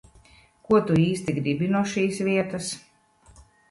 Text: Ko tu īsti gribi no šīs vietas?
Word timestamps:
Ko 0.69 0.79
tu 0.87 0.95
īsti 1.03 1.37
gribi 1.41 1.71
no 1.77 1.85
šīs 1.95 2.25
vietas? 2.33 2.75